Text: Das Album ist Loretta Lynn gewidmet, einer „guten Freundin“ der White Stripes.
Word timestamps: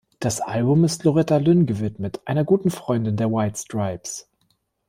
Das 0.19 0.41
Album 0.41 0.83
ist 0.83 1.03
Loretta 1.03 1.37
Lynn 1.37 1.67
gewidmet, 1.67 2.21
einer 2.25 2.43
„guten 2.43 2.71
Freundin“ 2.71 3.17
der 3.17 3.31
White 3.31 3.59
Stripes. 3.59 4.27